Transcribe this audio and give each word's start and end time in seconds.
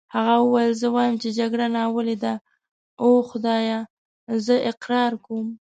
هغه 0.15 0.33
وویل: 0.41 0.73
زه 0.81 0.87
وایم 0.95 1.15
چې 1.23 1.29
جګړه 1.39 1.65
ناولې 1.75 2.15
ده، 2.23 2.33
اوه 3.03 3.21
خدایه 3.29 3.79
زه 4.45 4.55
اقرار 4.71 5.11
کوم. 5.25 5.47